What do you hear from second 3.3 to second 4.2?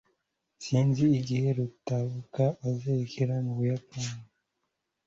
mu Buyapani.